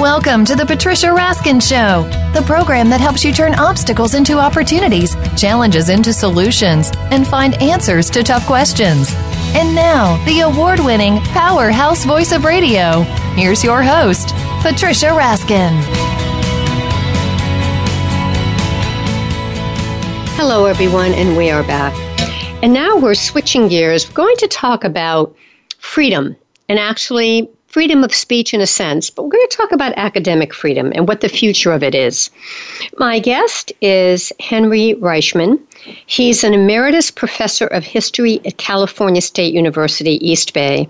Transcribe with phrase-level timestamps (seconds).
[0.00, 5.14] Welcome to the Patricia Raskin Show, the program that helps you turn obstacles into opportunities,
[5.36, 9.12] challenges into solutions, and find answers to tough questions.
[9.54, 13.02] And now, the award winning powerhouse voice of radio.
[13.34, 14.30] Here's your host,
[14.62, 15.78] Patricia Raskin.
[20.38, 21.92] Hello, everyone, and we are back.
[22.62, 24.08] And now we're switching gears.
[24.08, 25.36] We're going to talk about
[25.76, 26.36] freedom
[26.70, 30.52] and actually freedom of speech in a sense, but we're going to talk about academic
[30.52, 32.28] freedom and what the future of it is.
[32.98, 35.58] My guest is Henry Reichman.
[36.06, 40.88] He's an emeritus professor of history at California State University, East Bay,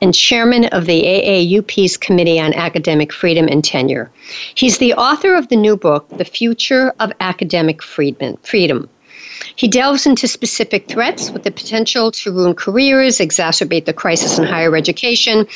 [0.00, 4.08] and chairman of the AAUP's Committee on Academic Freedom and Tenure.
[4.54, 8.88] He's the author of the new book, The Future of Academic Freedom
[9.56, 14.44] he delves into specific threats with the potential to ruin careers, exacerbate the crisis in
[14.44, 15.46] higher education,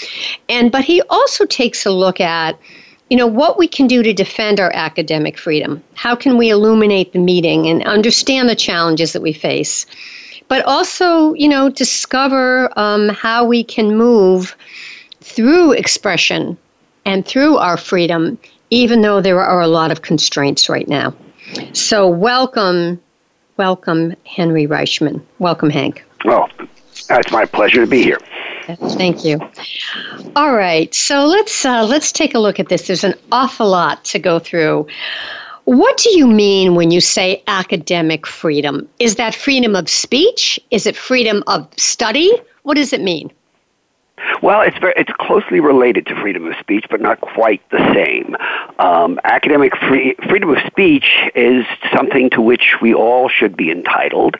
[0.48, 2.59] and but he also takes a look at
[3.11, 5.83] you know what we can do to defend our academic freedom.
[5.95, 9.87] How can we illuminate the meeting and understand the challenges that we face?
[10.48, 14.56] But also, you know, discover um, how we can move
[15.20, 16.56] through expression
[17.05, 18.39] and through our freedom,
[18.70, 21.15] even though there are a lot of constraints right now.
[21.72, 23.00] So, welcome
[23.56, 25.22] welcome Henry Reichman.
[25.38, 26.05] Welcome, Hank.
[26.24, 26.48] Well,
[27.10, 28.19] it's my pleasure to be here.
[28.66, 29.41] Thank you.
[30.36, 32.86] All right, so let's uh, let's take a look at this.
[32.86, 34.86] There's an awful lot to go through.
[35.64, 38.88] What do you mean when you say academic freedom?
[38.98, 40.60] Is that freedom of speech?
[40.70, 42.32] Is it freedom of study?
[42.62, 43.30] What does it mean?
[44.43, 48.37] Well, it's very, it's closely related to freedom of speech, but not quite the same.
[48.79, 54.37] Um, academic free, freedom of speech is something to which we all should be entitled,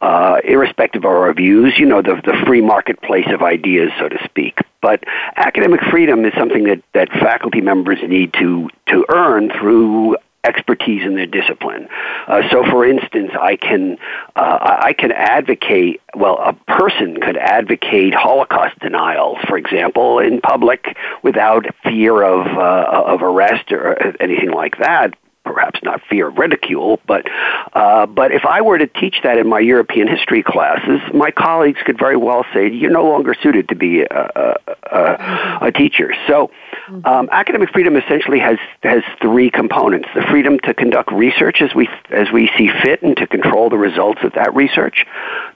[0.00, 1.78] uh, irrespective of our views.
[1.78, 4.58] You know, the the free marketplace of ideas, so to speak.
[4.80, 5.04] But
[5.36, 11.14] academic freedom is something that, that faculty members need to to earn through expertise in
[11.14, 11.88] their discipline.
[12.26, 13.98] Uh, so, for instance, I can
[14.34, 16.00] uh, I can advocate.
[16.14, 23.12] Well, a person could advocate Holocaust denial, for example, in public without fear of uh,
[23.12, 25.14] of arrest or anything like that
[25.46, 27.24] perhaps not fear of ridicule, but
[27.72, 31.78] uh, but if I were to teach that in my European history classes, my colleagues
[31.86, 34.56] could very well say you're no longer suited to be a,
[34.90, 36.14] a, a, a teacher.
[36.26, 36.50] So
[36.88, 37.04] Mm-hmm.
[37.04, 41.88] Um, academic freedom essentially has has three components: the freedom to conduct research as we
[42.10, 45.04] as we see fit and to control the results of that research,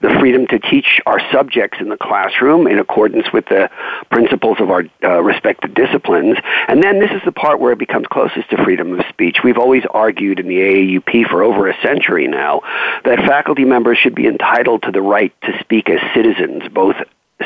[0.01, 3.69] the freedom to teach our subjects in the classroom in accordance with the
[4.09, 6.37] principles of our uh, respective disciplines,
[6.67, 9.37] and then this is the part where it becomes closest to freedom of speech.
[9.41, 12.61] We've always argued in the AAUP for over a century now
[13.05, 16.97] that faculty members should be entitled to the right to speak as citizens, both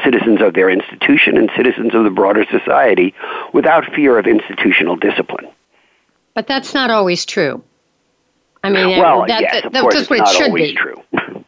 [0.04, 3.14] citizens of their institution and citizens of the broader society
[3.54, 5.48] without fear of institutional discipline.
[6.34, 7.64] But that's not always true.
[8.64, 10.76] I mean, well, that, yes, that, of course, it's not always be.
[10.76, 11.04] true.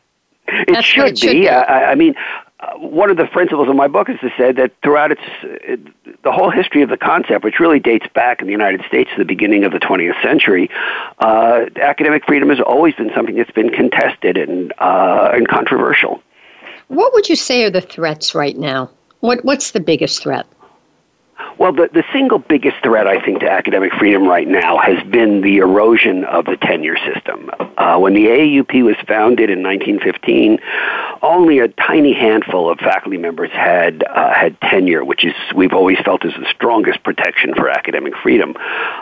[0.48, 1.42] it, should it should be.
[1.42, 1.50] be.
[1.50, 2.14] I, I mean,
[2.60, 5.80] uh, one of the principles of my book is to say that throughout its it,
[6.24, 9.18] the whole history of the concept, which really dates back in the United States to
[9.18, 10.70] the beginning of the 20th century,
[11.20, 16.22] uh, academic freedom has always been something that's been contested and uh, and controversial.
[16.88, 18.90] What would you say are the threats right now?
[19.20, 20.46] What, what's the biggest threat?
[21.60, 25.42] Well, the, the single biggest threat, I think, to academic freedom right now has been
[25.42, 27.50] the erosion of the tenure system.
[27.78, 30.60] Uh, when the AAUP was founded in 1915,
[31.24, 35.98] only a tiny handful of faculty members had uh, had tenure, which is we've always
[36.06, 38.56] felt is the strongest protection for academic freedom.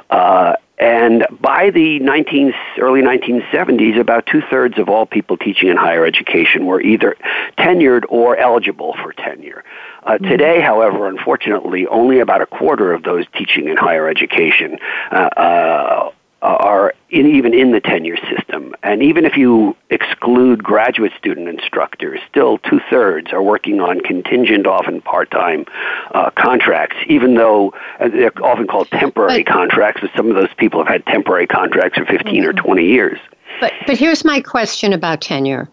[0.10, 5.78] Uh, and by the 19, early 1970s, about two thirds of all people teaching in
[5.78, 7.16] higher education were either
[7.58, 9.64] tenured or eligible for tenure.
[10.04, 10.26] Uh, mm-hmm.
[10.26, 14.78] today, however, unfortunately, only about a quarter of those teaching in higher education
[15.12, 16.12] uh, uh,
[16.42, 18.76] are in, even in the tenure system.
[18.84, 24.68] And even if you exclude graduate student instructors, still two thirds are working on contingent,
[24.68, 25.66] often part time
[26.14, 30.54] uh, contracts, even though uh, they're often called temporary but, contracts, but some of those
[30.58, 32.50] people have had temporary contracts for 15 mm-hmm.
[32.50, 33.20] or 20 years.
[33.60, 35.70] But, but here's my question about tenure.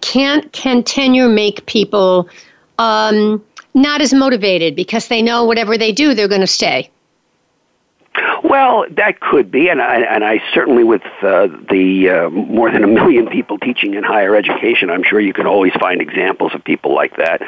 [0.00, 2.28] Can, can tenure make people
[2.78, 3.44] um,
[3.74, 6.90] not as motivated because they know whatever they do, they're going to stay?
[8.52, 12.84] Well, that could be, and I, and I certainly, with uh, the uh, more than
[12.84, 16.62] a million people teaching in higher education, I'm sure you can always find examples of
[16.62, 17.40] people like that.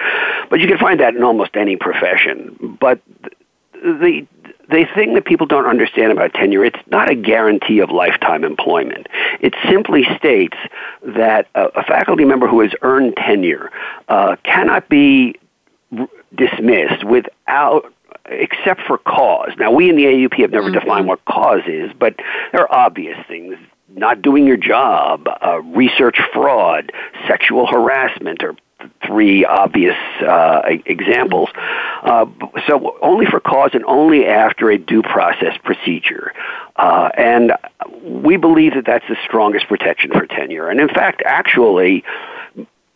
[0.49, 2.79] But you can find that in almost any profession.
[2.81, 3.03] But
[3.83, 4.27] the
[4.71, 9.07] the thing that people don't understand about tenure, it's not a guarantee of lifetime employment.
[9.43, 10.57] It simply states
[11.03, 13.71] that a, a faculty member who has earned tenure
[14.09, 15.39] uh, cannot be
[16.35, 17.93] dismissed without
[18.27, 19.51] except for cause.
[19.59, 20.81] Now, we in the AAUP have never mm-hmm.
[20.81, 22.15] defined what cause is, but
[22.53, 23.57] there are obvious things
[23.97, 26.93] not doing your job, uh, research fraud,
[27.29, 28.57] sexual harassment, are
[29.07, 31.49] three obvious uh, examples.
[32.03, 32.27] Uh,
[32.67, 36.33] so only for cause and only after a due process procedure.
[36.77, 37.53] Uh, and
[38.03, 40.69] we believe that that's the strongest protection for tenure.
[40.69, 42.05] And in fact, actually,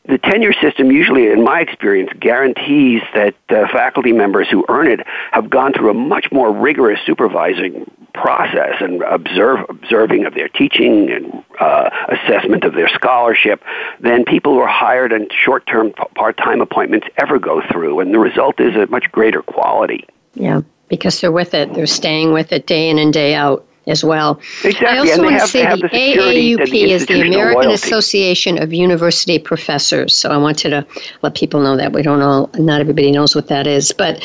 [0.09, 5.01] the tenure system usually, in my experience, guarantees that uh, faculty members who earn it
[5.33, 11.11] have gone through a much more rigorous supervising process and observe, observing of their teaching
[11.11, 13.63] and uh, assessment of their scholarship
[14.01, 18.01] than people who are hired on short-term part-time appointments ever go through.
[18.01, 20.07] And the result is a much greater quality.
[20.33, 21.75] Yeah, because they're with it.
[21.75, 24.41] They're staying with it day in and day out as well.
[24.65, 24.87] Exactly.
[24.87, 27.75] I also want to say the, the AAUP the is the American loyalty.
[27.75, 30.15] Association of University Professors.
[30.15, 30.87] So I wanted to
[31.23, 34.23] let people know that we don't all, not everybody knows what that is, but.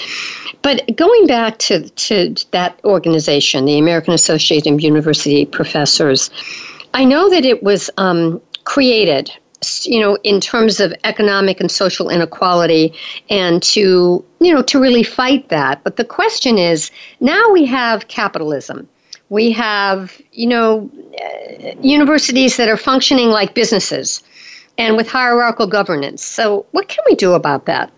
[0.61, 6.29] But going back to, to that organization, the American Association of University Professors,
[6.93, 9.29] I know that it was um, created
[9.83, 12.93] you know in terms of economic and social inequality
[13.29, 18.07] and to you know to really fight that but the question is now we have
[18.07, 18.87] capitalism
[19.33, 20.87] we have, you know,
[21.19, 24.21] uh, universities that are functioning like businesses
[24.77, 26.23] and with hierarchical governance.
[26.23, 27.91] So, what can we do about that?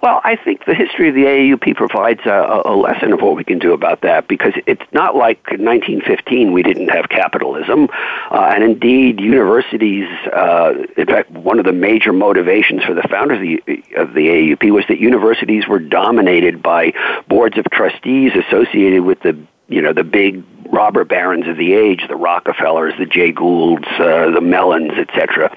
[0.00, 3.44] Well, I think the history of the AAUP provides a, a, lesson of what we
[3.44, 7.88] can do about that because it's not like in 1915 we didn't have capitalism.
[8.30, 13.38] Uh, and indeed, universities, uh, in fact, one of the major motivations for the founders
[13.38, 16.94] of the, of the AAUP was that universities were dominated by
[17.28, 19.36] boards of trustees associated with the
[19.68, 24.30] you know the big robber barons of the age, the Rockefellers, the Jay Goulds, uh,
[24.30, 25.54] the Mellons, etc.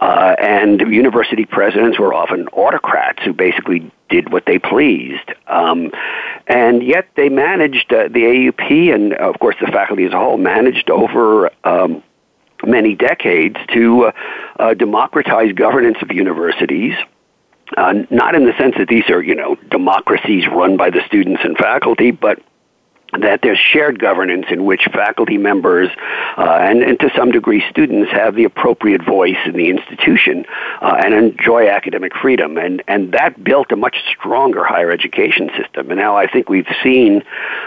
[0.00, 5.30] Uh, and university presidents were often autocrats who basically did what they pleased.
[5.46, 5.92] Um,
[6.46, 10.36] and yet they managed, uh, the AAUP and of course the faculty as a whole
[10.36, 12.02] managed over um,
[12.66, 14.12] many decades to uh,
[14.58, 16.94] uh, democratize governance of universities.
[17.76, 21.40] Uh, not in the sense that these are, you know, democracies run by the students
[21.44, 22.40] and faculty, but
[23.18, 25.88] that there's shared governance in which faculty members
[26.36, 30.44] uh, and, and, to some degree students have the appropriate voice in the institution
[30.80, 32.56] uh, and enjoy academic freedom.
[32.56, 35.90] And, and that built a much stronger higher education system.
[35.90, 37.22] And now I think we've seen,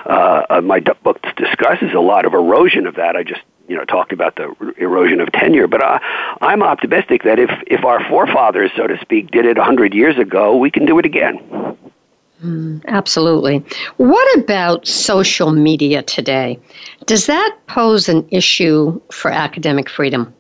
[0.06, 3.16] uh, uh my book discusses a lot of erosion of that.
[3.16, 6.00] I just you know talked about the erosion of tenure, but uh,
[6.42, 10.58] I'm optimistic that if if our forefathers, so to speak, did it 100 years ago,
[10.58, 11.78] we can do it again.
[12.44, 13.64] Mm, absolutely.
[13.98, 16.60] What about social media today?
[17.06, 20.34] Does that pose an issue for academic freedom?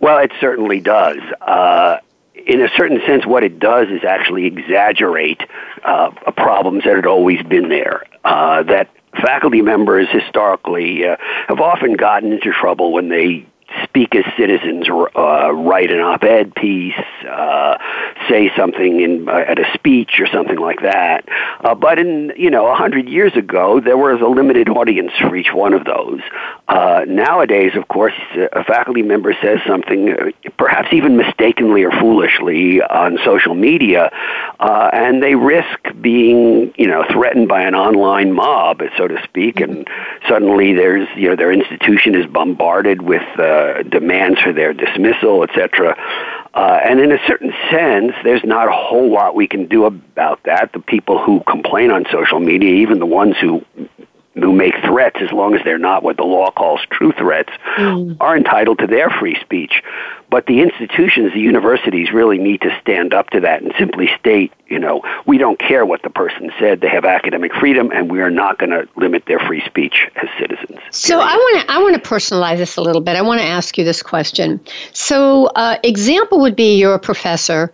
[0.00, 1.18] Well, it certainly does.
[1.40, 1.98] Uh,
[2.46, 5.40] in a certain sense, what it does is actually exaggerate
[5.84, 8.04] uh, problems that had always been there.
[8.24, 8.90] Uh, that
[9.22, 11.16] faculty members historically uh,
[11.48, 13.46] have often gotten into trouble when they
[13.82, 16.94] speak as citizens, uh, write an op-ed piece,
[17.28, 17.78] uh,
[18.28, 21.28] say something in, uh, at a speech or something like that.
[21.60, 25.34] Uh, but in you know a hundred years ago, there was a limited audience for
[25.36, 26.20] each one of those.
[26.68, 28.14] Uh, nowadays, of course,
[28.52, 34.10] a faculty member says something, uh, perhaps even mistakenly or foolishly, on social media,
[34.60, 39.60] uh, and they risk being you know threatened by an online mob, so to speak,
[39.60, 39.88] and
[40.28, 45.96] suddenly there's you know their institution is bombarded with uh, demands for their dismissal, etc.
[46.54, 50.42] Uh, and in a certain sense, there's not a whole lot we can do about
[50.44, 50.72] that.
[50.72, 53.64] The people who complain on social media, even the ones who
[54.34, 58.16] who make threats, as long as they're not what the law calls true threats, mm.
[58.20, 59.82] are entitled to their free speech.
[60.30, 64.52] But the institutions, the universities, really need to stand up to that and simply state,
[64.66, 66.80] you know, we don't care what the person said.
[66.80, 70.28] They have academic freedom, and we are not going to limit their free speech as
[70.38, 70.80] citizens.
[70.90, 73.14] So I want to I want to personalize this a little bit.
[73.14, 74.60] I want to ask you this question.
[74.92, 77.72] So, uh, example would be you're a professor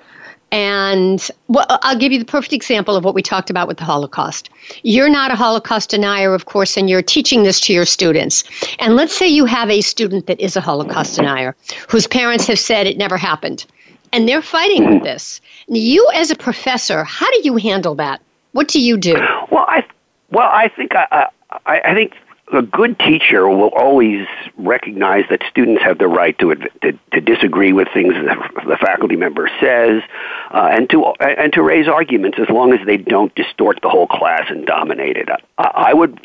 [0.52, 3.84] and well, I'll give you the perfect example of what we talked about with the
[3.84, 4.50] Holocaust.
[4.82, 8.44] You're not a Holocaust denier, of course, and you're teaching this to your students.
[8.78, 11.54] And let's say you have a student that is a Holocaust denier,
[11.88, 13.64] whose parents have said it never happened,
[14.12, 15.40] and they're fighting with this.
[15.68, 18.20] You, as a professor, how do you handle that?
[18.52, 19.14] What do you do?
[19.50, 19.84] Well, I
[20.30, 21.28] well, I think I,
[21.66, 22.14] I, I think
[22.52, 24.26] a good teacher will always
[24.56, 29.16] recognize that students have the right to to, to disagree with things that the faculty
[29.16, 30.02] member says,
[30.50, 34.06] uh, and to and to raise arguments as long as they don't distort the whole
[34.06, 35.28] class and dominate it.
[35.58, 36.20] I, I would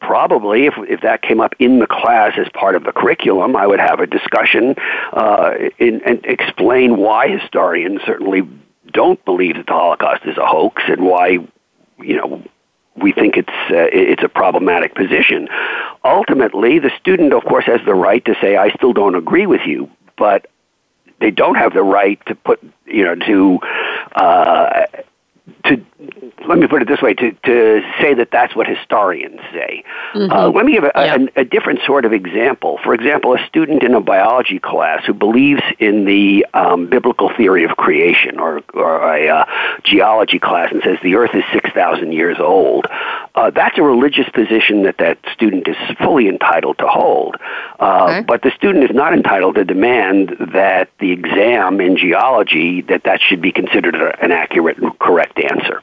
[0.00, 3.66] probably, if if that came up in the class as part of the curriculum, I
[3.66, 4.74] would have a discussion
[5.12, 8.42] uh, in, and explain why historians certainly
[8.92, 11.38] don't believe that the Holocaust is a hoax and why
[12.00, 12.42] you know,
[13.00, 15.48] we think it's uh, it's a problematic position.
[16.04, 19.62] Ultimately, the student, of course, has the right to say, "I still don't agree with
[19.66, 20.46] you," but
[21.20, 23.58] they don't have the right to put, you know, to
[24.14, 24.86] uh,
[25.64, 25.80] to
[26.48, 29.84] let me put it this way to, to say that that's what historians say.
[30.14, 30.32] Mm-hmm.
[30.32, 31.16] Uh, let me give a, yeah.
[31.36, 32.78] a, a, different sort of example.
[32.82, 37.64] For example, a student in a biology class who believes in the um, biblical theory
[37.64, 39.44] of creation, or, or a uh,
[39.82, 42.86] geology class and says the Earth is six thousand years old.
[43.34, 47.36] Uh, that's a religious position that that student is fully entitled to hold.
[47.78, 48.20] Uh, okay.
[48.26, 53.20] But the student is not entitled to demand that the exam in geology that that
[53.20, 55.82] should be considered an accurate and correct answer.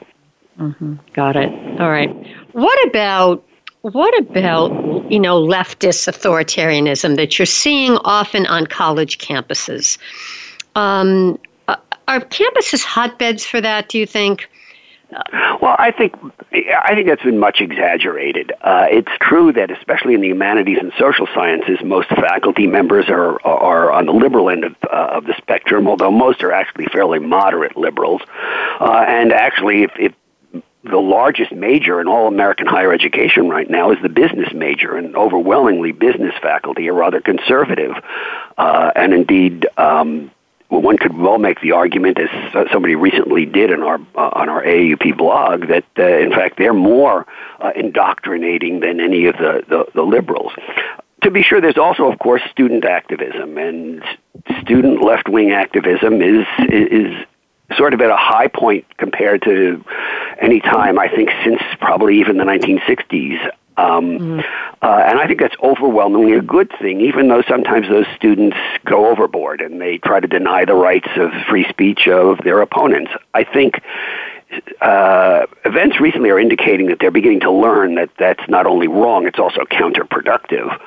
[0.58, 0.94] Mm-hmm.
[1.12, 1.80] Got it.
[1.80, 2.10] All right.
[2.52, 3.44] What about
[3.82, 4.70] what about
[5.12, 9.98] you know leftist authoritarianism that you're seeing often on college campuses?
[10.74, 13.88] Um, are campuses hotbeds for that?
[13.88, 14.48] Do you think?
[15.62, 16.14] Well, I think
[16.52, 18.52] I think that's been much exaggerated.
[18.60, 23.40] Uh, it's true that, especially in the humanities and social sciences, most faculty members are
[23.46, 27.20] are on the liberal end of, uh, of the spectrum, although most are actually fairly
[27.20, 28.20] moderate liberals.
[28.80, 30.12] Uh, and actually, if, if
[30.82, 35.16] the largest major in all American higher education right now is the business major, and
[35.16, 37.92] overwhelmingly business faculty are rather conservative.
[38.58, 40.30] Uh, and indeed, um,
[40.70, 42.28] well, one could well make the argument, as
[42.72, 46.74] somebody recently did in our uh, on our AAUP blog, that uh, in fact they're
[46.74, 47.26] more
[47.60, 50.52] uh, indoctrinating than any of the, the, the liberals.
[51.22, 54.02] To be sure, there's also, of course, student activism, and
[54.60, 57.14] student left wing activism is is
[57.76, 59.84] sort of at a high point compared to
[60.40, 63.50] any time I think since probably even the 1960s.
[63.78, 64.40] Um, mm-hmm.
[64.82, 69.08] uh, and I think that's overwhelmingly a good thing, even though sometimes those students go
[69.08, 73.12] overboard and they try to deny the rights of free speech of their opponents.
[73.34, 73.82] I think
[74.80, 79.26] uh, events recently are indicating that they're beginning to learn that that's not only wrong,
[79.26, 80.80] it's also counterproductive.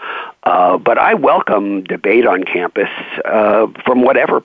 [0.44, 2.90] Uh, but I welcome debate on campus
[3.26, 4.44] uh, from whatever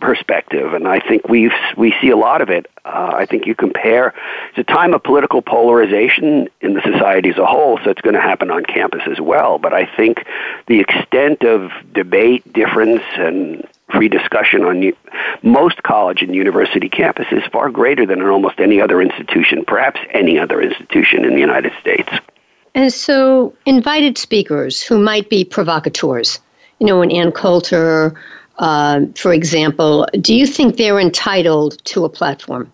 [0.00, 2.66] perspective, and I think we we see a lot of it.
[2.84, 4.14] Uh, I think you compare
[4.50, 8.14] it's a time of political polarization in the society as a whole, so it's going
[8.14, 9.58] to happen on campus as well.
[9.58, 10.24] But I think
[10.66, 14.92] the extent of debate, difference, and free discussion on
[15.42, 20.00] most college and university campuses is far greater than in almost any other institution, perhaps
[20.12, 22.10] any other institution in the United States.
[22.74, 26.38] And so, invited speakers who might be provocateurs,
[26.78, 28.14] you know, an Ann Coulter
[28.58, 32.70] uh, for example, do you think they're entitled to a platform?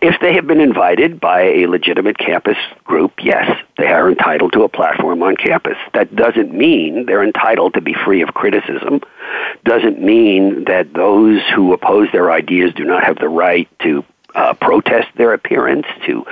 [0.00, 4.62] If they have been invited by a legitimate campus group, yes, they are entitled to
[4.62, 5.76] a platform on campus.
[5.92, 9.00] That doesn't mean they're entitled to be free of criticism.
[9.64, 14.04] Doesn't mean that those who oppose their ideas do not have the right to
[14.36, 16.24] uh, protest their appearance, to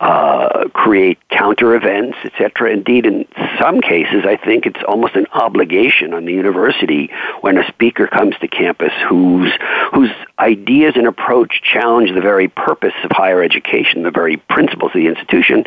[0.00, 2.72] uh, create counter events, etc.
[2.72, 3.26] Indeed, in
[3.60, 7.10] some cases, I think it's almost an obligation on the university
[7.42, 9.52] when a speaker comes to campus whose
[9.92, 15.00] whose ideas and approach challenge the very purpose of higher education, the very principles of
[15.00, 15.64] the institution,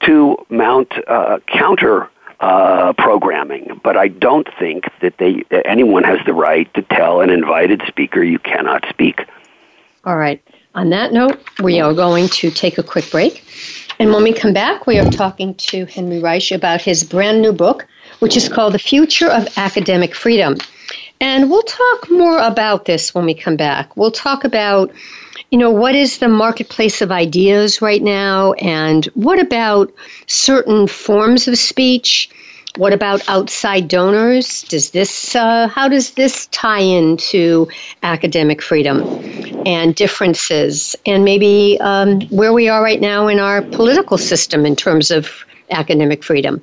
[0.00, 3.80] to mount uh, counter uh, programming.
[3.84, 7.82] But I don't think that they that anyone has the right to tell an invited
[7.86, 9.20] speaker you cannot speak.
[10.04, 10.42] All right.
[10.78, 13.42] On that note, we are going to take a quick break.
[13.98, 17.52] And when we come back, we are talking to Henry Reich about his brand new
[17.52, 17.84] book,
[18.20, 20.56] which is called The Future of Academic Freedom.
[21.20, 23.96] And we'll talk more about this when we come back.
[23.96, 24.92] We'll talk about,
[25.50, 29.92] you know, what is the marketplace of ideas right now, and what about
[30.28, 32.30] certain forms of speech
[32.78, 34.62] what about outside donors?
[34.62, 37.68] Does this uh, how does this tie into
[38.04, 39.02] academic freedom
[39.66, 44.76] and differences, and maybe um, where we are right now in our political system in
[44.76, 46.62] terms of academic freedom?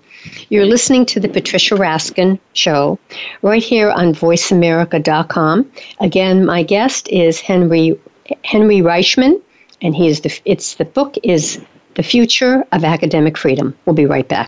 [0.50, 2.98] You're listening to the Patricia Raskin Show
[3.42, 5.70] right here on VoiceAmerica.com.
[6.00, 8.00] Again, my guest is Henry
[8.46, 9.42] Henry Reichman,
[9.82, 11.60] and he is the it's the book is
[11.96, 13.76] the future of academic freedom.
[13.86, 14.48] We'll be right back.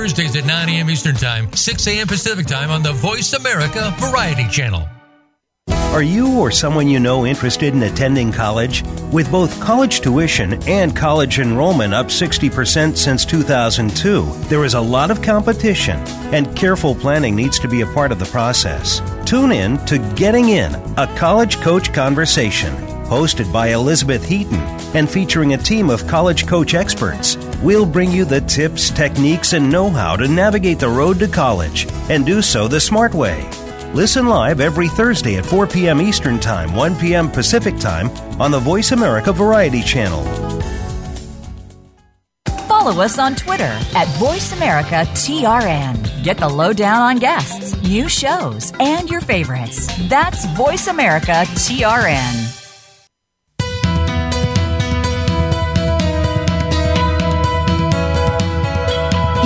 [0.01, 0.89] Thursdays at 9 a.m.
[0.89, 2.07] Eastern Time, 6 a.m.
[2.07, 4.87] Pacific Time on the Voice America Variety Channel.
[5.69, 8.81] Are you or someone you know interested in attending college?
[9.13, 15.11] With both college tuition and college enrollment up 60% since 2002, there is a lot
[15.11, 15.99] of competition,
[16.33, 19.03] and careful planning needs to be a part of the process.
[19.23, 22.73] Tune in to Getting In, a college coach conversation,
[23.05, 24.61] hosted by Elizabeth Heaton
[24.95, 27.35] and featuring a team of college coach experts.
[27.61, 31.85] We'll bring you the tips, techniques, and know how to navigate the road to college
[32.09, 33.47] and do so the smart way.
[33.93, 36.01] Listen live every Thursday at 4 p.m.
[36.01, 37.29] Eastern Time, 1 p.m.
[37.29, 38.09] Pacific Time
[38.41, 40.23] on the Voice America Variety Channel.
[42.67, 46.23] Follow us on Twitter at VoiceAmericaTRN.
[46.23, 49.87] Get the lowdown on guests, new shows, and your favorites.
[50.09, 50.87] That's Voice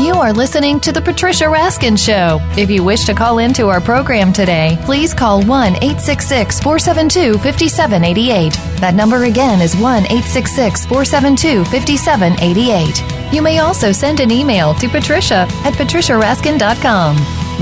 [0.06, 2.38] You are listening to The Patricia Raskin Show.
[2.56, 8.54] If you wish to call into our program today, please call 1 866 472 5788.
[8.82, 13.34] That number again is 1 866 472 5788.
[13.34, 17.16] You may also send an email to patricia at patriciaraskin.com.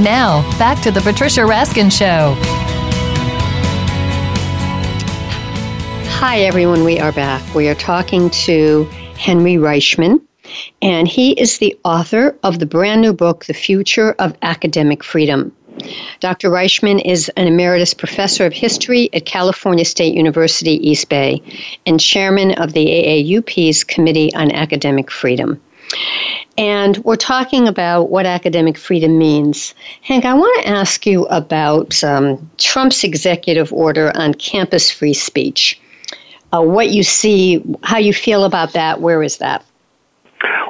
[0.03, 2.35] Now, back to The Patricia Raskin Show.
[6.19, 6.83] Hi, everyone.
[6.83, 7.55] We are back.
[7.55, 8.83] We are talking to
[9.15, 10.19] Henry Reichman
[10.81, 15.51] and he is the author of the brand new book, The Future of Academic Freedom.
[16.19, 16.49] Dr.
[16.49, 21.41] Reichman is an emeritus professor of history at California State University, East Bay,
[21.85, 25.59] and chairman of the AAUP's Committee on Academic Freedom.
[26.57, 29.73] And we're talking about what academic freedom means.
[30.01, 35.79] Hank, I want to ask you about um, Trump's executive order on campus free speech.
[36.51, 39.65] Uh, what you see, how you feel about that, where is that?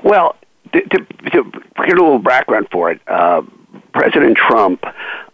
[0.03, 0.35] Well,
[0.73, 0.97] to, to,
[1.31, 1.43] to
[1.85, 3.41] get a little background for it, uh,
[3.93, 4.83] President Trump,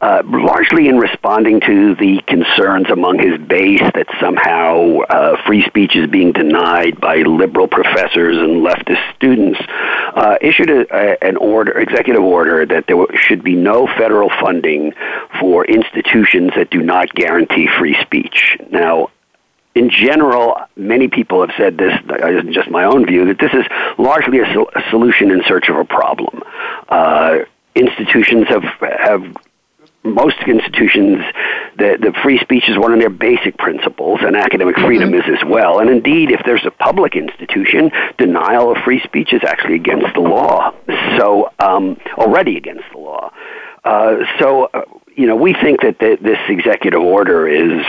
[0.01, 5.95] uh, largely in responding to the concerns among his base that somehow uh, free speech
[5.95, 9.59] is being denied by liberal professors and leftist students,
[10.15, 14.93] uh, issued a, a, an order, executive order, that there should be no federal funding
[15.39, 18.57] for institutions that do not guarantee free speech.
[18.71, 19.09] Now,
[19.79, 23.65] in general, many people have said this, isn't just my own view, that this is
[23.97, 26.43] largely a, sol- a solution in search of a problem.
[26.89, 27.39] Uh,
[27.75, 29.23] institutions have, have
[30.03, 31.23] most institutions,
[31.77, 34.85] the, the free speech is one of their basic principles, and academic mm-hmm.
[34.85, 35.31] freedom mm-hmm.
[35.31, 35.79] is as well.
[35.79, 40.19] And indeed, if there's a public institution, denial of free speech is actually against the
[40.19, 40.73] law.
[41.17, 43.31] So, um, already against the law.
[43.85, 44.81] Uh, so, uh,
[45.19, 47.81] you know, we think that the, this executive order is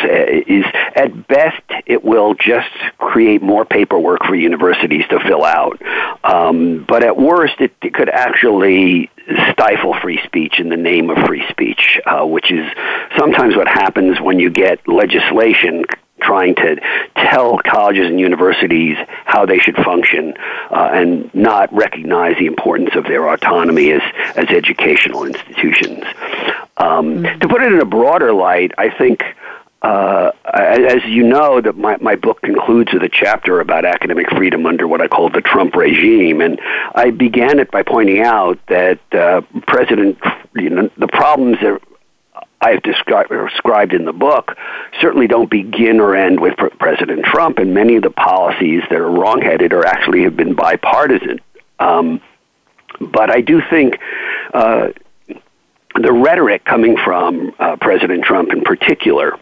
[0.49, 0.65] is
[0.97, 5.81] at best it will just create more paperwork for universities to fill out,
[6.25, 9.13] um, but at worst it, it, could actually
[9.53, 12.69] stifle free speech in the name of free speech, uh, which is
[13.17, 15.85] sometimes what happens when you get legislation
[16.21, 16.77] trying to
[17.17, 20.35] tell colleges and universities how they should function
[20.71, 24.03] uh, and not recognize the importance of their autonomy as,
[24.37, 26.05] as educational institutions.
[26.77, 27.39] Um, mm-hmm.
[27.39, 29.23] To put it in a broader light, I think.
[29.83, 34.67] Uh, as you know, that my, my book concludes with a chapter about academic freedom
[34.67, 36.61] under what I call the Trump regime, and
[36.95, 40.19] I began it by pointing out that uh, President,
[40.55, 41.81] you know, the problems that
[42.61, 44.57] I've described in the book
[45.01, 49.11] certainly don't begin or end with President Trump, and many of the policies that are
[49.11, 51.41] wrongheaded or actually have been bipartisan.
[51.79, 52.21] Um,
[53.01, 53.99] but I do think
[54.53, 54.89] uh,
[55.95, 59.39] the rhetoric coming from uh, President Trump in particular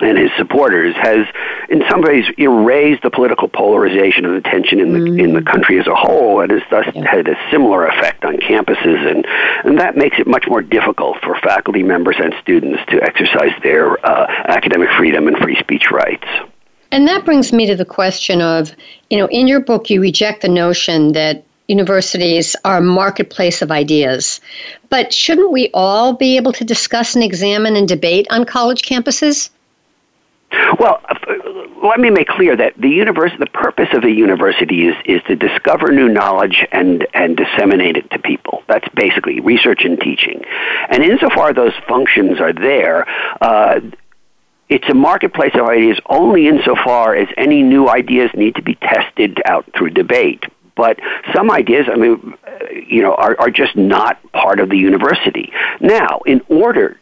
[0.00, 1.26] and his supporters has,
[1.68, 5.22] in some ways, erased the political polarization and the tension in the mm.
[5.22, 7.08] in the country as a whole, and has thus yeah.
[7.08, 9.26] had a similar effect on campuses, and
[9.64, 14.04] and that makes it much more difficult for faculty members and students to exercise their
[14.06, 16.26] uh, academic freedom and free speech rights.
[16.90, 18.72] And that brings me to the question of,
[19.10, 23.70] you know, in your book, you reject the notion that universities are a marketplace of
[23.70, 24.40] ideas.
[24.90, 29.50] But shouldn't we all be able to discuss and examine and debate on college campuses?
[30.78, 31.14] Well, uh,
[31.84, 35.36] let me make clear that the university, the purpose of a university is, is to
[35.36, 38.62] discover new knowledge and, and disseminate it to people.
[38.68, 40.42] That's basically research and teaching.
[40.88, 43.06] And insofar those functions are there,
[43.40, 43.80] uh,
[44.68, 49.42] it's a marketplace of ideas only insofar as any new ideas need to be tested
[49.44, 50.44] out through debate.
[50.76, 50.98] But
[51.34, 55.52] some ideas, I mean, uh, you know, are, are just not part of the university.
[55.80, 56.98] Now, in order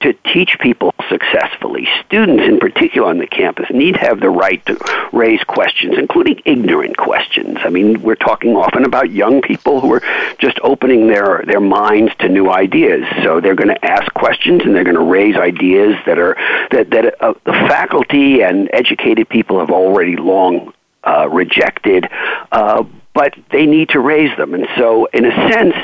[0.00, 1.88] to teach people successfully.
[2.04, 4.78] Students, in particular on the campus, need to have the right to
[5.12, 7.58] raise questions, including ignorant questions.
[7.60, 10.02] I mean, we're talking often about young people who are
[10.38, 13.04] just opening their, their minds to new ideas.
[13.22, 16.36] So they're going to ask questions and they're going to raise ideas that are
[16.70, 22.08] that that uh, the faculty and educated people have already long uh, rejected.
[22.52, 24.52] Uh, but they need to raise them.
[24.52, 25.74] And so, in a sense,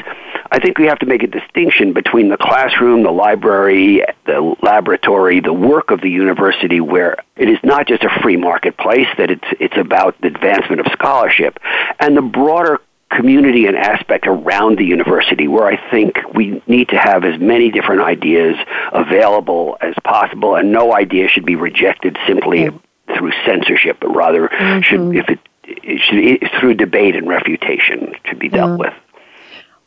[0.52, 5.40] I think we have to make a distinction between the classroom, the library, the laboratory,
[5.40, 9.46] the work of the university, where it is not just a free marketplace, that it's,
[9.58, 11.58] it's about the advancement of scholarship,
[11.98, 16.98] and the broader community and aspect around the university where I think we need to
[16.98, 18.56] have as many different ideas
[18.92, 23.14] available as possible and no idea should be rejected simply mm-hmm.
[23.14, 24.80] through censorship but rather mm-hmm.
[24.80, 28.80] should if it, it should through debate and refutation should be dealt mm-hmm.
[28.80, 28.94] with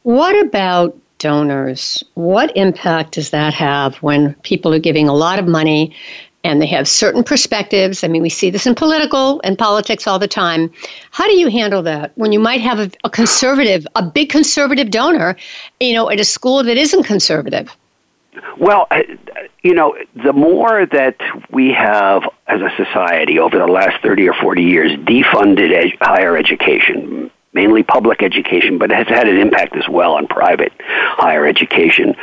[0.05, 2.03] what about donors?
[2.13, 5.95] What impact does that have when people are giving a lot of money
[6.43, 8.03] and they have certain perspectives?
[8.03, 10.71] I mean, we see this in political and politics all the time.
[11.09, 14.91] How do you handle that when you might have a, a conservative, a big conservative
[14.91, 15.37] donor,
[15.79, 17.75] you know, at a school that isn't conservative?
[18.59, 18.87] Well,
[19.63, 21.15] you know, the more that
[21.49, 26.37] we have as a society over the last 30 or 40 years defunded ed- higher
[26.37, 31.47] education, mainly public education, but it has had an impact as well on private higher
[31.47, 32.13] education.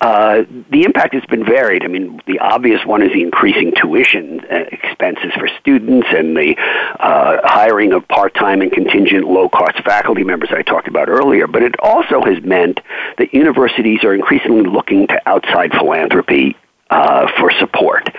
[0.00, 1.84] Uh, the impact has been varied.
[1.84, 6.56] I mean, the obvious one is the increasing tuition uh, expenses for students and the
[6.98, 11.46] uh, hiring of part-time and contingent low-cost faculty members I talked about earlier.
[11.46, 12.80] But it also has meant
[13.18, 16.56] that universities are increasingly looking to outside philanthropy
[16.90, 18.10] uh, for support.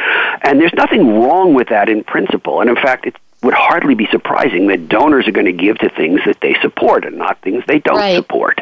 [0.43, 2.61] And there's nothing wrong with that in principle.
[2.61, 5.89] And in fact, it's would hardly be surprising that donors are going to give to
[5.89, 8.15] things that they support and not things they don't right.
[8.15, 8.61] support.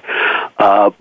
[0.58, 0.92] Uh,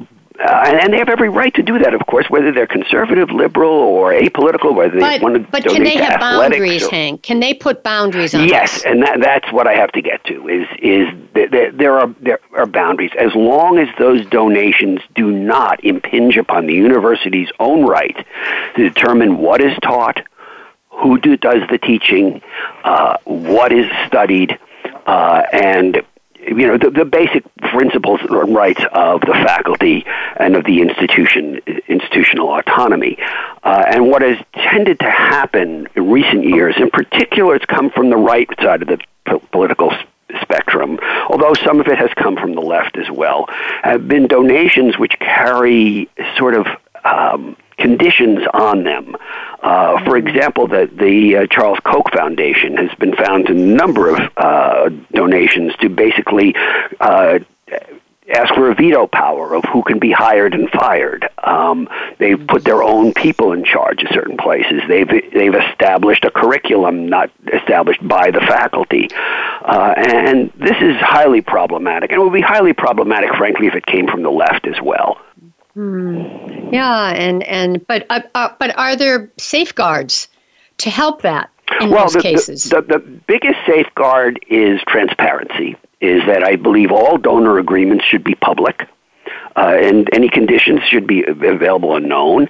[0.40, 3.72] uh, and they have every right to do that, of course, whether they're conservative, liberal,
[3.72, 6.90] or apolitical, whether they but, want to but donate can they to have boundaries, or,
[6.90, 7.22] Hank?
[7.22, 8.84] Can they put boundaries on Yes, this?
[8.84, 12.38] and that, that's what I have to get to, is, is that there, are, there
[12.56, 13.10] are boundaries.
[13.18, 18.24] As long as those donations do not impinge upon the university's own right
[18.76, 20.24] to determine what is taught,
[20.98, 22.42] who do, does the teaching,
[22.84, 24.58] uh, what is studied,
[25.06, 26.02] uh, and
[26.40, 30.04] you know the, the basic principles and rights of the faculty
[30.36, 33.18] and of the institution institutional autonomy.
[33.62, 38.10] Uh, and what has tended to happen in recent years, in particular, it's come from
[38.10, 38.98] the right side of the
[39.52, 39.92] political
[40.40, 43.46] spectrum, although some of it has come from the left as well,
[43.82, 46.66] have been donations which carry sort of
[47.04, 49.16] um, conditions on them.
[49.62, 50.28] Uh, for mm-hmm.
[50.28, 55.74] example, the, the uh, Charles Koch Foundation has been found a number of uh, donations
[55.80, 56.54] to basically
[57.00, 57.38] uh,
[58.34, 61.28] ask for a veto power of who can be hired and fired.
[61.42, 61.88] Um,
[62.18, 64.82] they've put their own people in charge of certain places.
[64.86, 69.08] They've they've established a curriculum not established by the faculty,
[69.62, 72.10] uh, and this is highly problematic.
[72.10, 75.18] And it would be highly problematic, frankly, if it came from the left as well.
[75.78, 76.24] Hmm.
[76.72, 80.26] Yeah, and and but uh, uh, but are there safeguards
[80.78, 82.64] to help that in well, most the, cases?
[82.64, 85.76] The, the, the biggest safeguard is transparency.
[86.00, 88.88] Is that I believe all donor agreements should be public.
[89.54, 92.46] Uh, and any conditions should be available and known.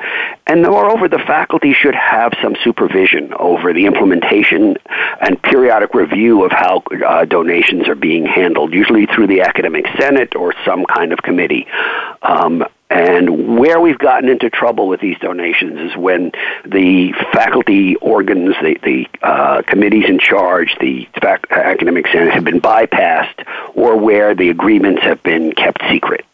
[0.46, 4.76] And moreover, the faculty should have some supervision over the implementation
[5.20, 10.34] and periodic review of how uh, donations are being handled, usually through the academic senate
[10.34, 11.66] or some kind of committee.
[12.20, 16.32] Um, and where we've gotten into trouble with these donations is when
[16.64, 22.60] the faculty organs, the, the uh, committees in charge, the fac- academic senate have been
[22.60, 26.24] bypassed, or where the agreements have been kept secret.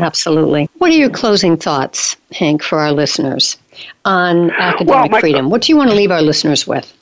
[0.00, 0.68] Absolutely.
[0.78, 3.56] What are your closing thoughts, Hank, for our listeners
[4.04, 5.50] on academic Well, my- freedom?
[5.50, 6.92] What do you want to leave our listeners with?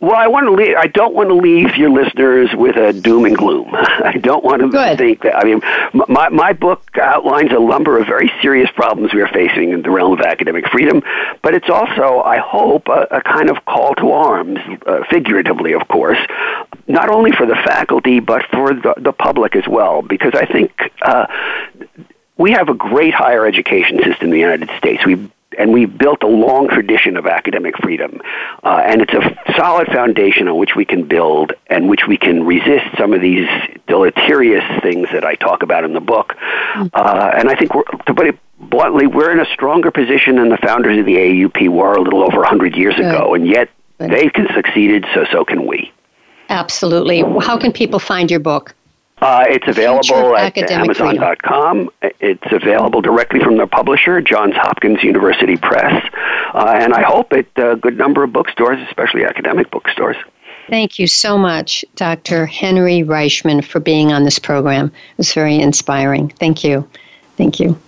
[0.00, 3.26] Well, I want to leave, I don't want to leave your listeners with a doom
[3.26, 3.68] and gloom.
[3.74, 4.96] I don't want to Good.
[4.96, 5.36] think that.
[5.36, 5.60] I mean,
[6.08, 9.90] my my book outlines a number of very serious problems we are facing in the
[9.90, 11.02] realm of academic freedom,
[11.42, 15.86] but it's also, I hope, a, a kind of call to arms, uh, figuratively, of
[15.86, 16.18] course,
[16.88, 20.72] not only for the faculty but for the, the public as well, because I think.
[21.02, 21.26] Uh,
[22.38, 25.04] we have a great higher education system in the United States.
[25.04, 28.22] We and we've built a long tradition of academic freedom,
[28.64, 32.44] uh, and it's a solid foundation on which we can build and which we can
[32.44, 33.46] resist some of these
[33.86, 36.34] deleterious things that I talk about in the book.
[36.40, 40.48] Uh, and I think, we're, to put it bluntly, we're in a stronger position than
[40.48, 43.04] the founders of the AAUP were a little over 100 years Good.
[43.04, 43.68] ago, and yet
[43.98, 45.92] they can succeeded, so so can we.
[46.48, 47.20] Absolutely.
[47.40, 48.74] How can people find your book?
[49.20, 51.90] Uh, it's available at Amazon.com.
[52.00, 56.02] It's available directly from their publisher, Johns Hopkins University Press,
[56.54, 60.16] uh, and I hope at a good number of bookstores, especially academic bookstores.
[60.70, 62.46] Thank you so much, Dr.
[62.46, 64.86] Henry Reichman, for being on this program.
[64.86, 66.28] It was very inspiring.
[66.28, 66.88] Thank you.
[67.36, 67.78] Thank you.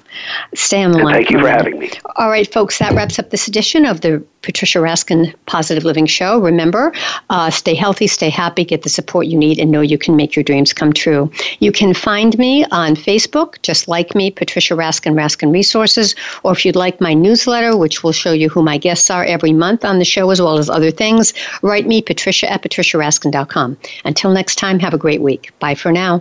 [0.55, 1.14] Stay on the line.
[1.14, 1.90] thank you for having me.
[2.16, 6.40] All right, folks, that wraps up this edition of the Patricia Raskin Positive Living Show.
[6.40, 6.92] Remember,
[7.31, 10.37] uh, stay healthy, stay happy, get the support you need, and know you can make
[10.37, 11.31] your dreams come true.
[11.61, 16.64] You can find me on Facebook, just like me, Patricia Raskin, Raskin Resources, or if
[16.64, 19.98] you'd like my newsletter, which will show you who my guests are every month on
[19.98, 23.77] the show as well as other things, write me, patricia at patriciaraskin.com.
[24.05, 25.51] Until next time, have a great week.
[25.61, 26.20] Bye for now.